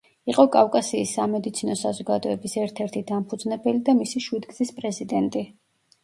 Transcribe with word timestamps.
იყო 0.31 0.43
კავკასიის 0.53 1.09
სამედიცინო 1.17 1.75
საზოგადოების 1.81 2.55
ერთ-ერთი 2.61 3.03
დამფუძნებელი 3.11 3.83
და 3.91 3.95
მისი 3.99 4.23
შვიდგზის 4.29 4.73
პრეზიდენტი. 4.79 5.45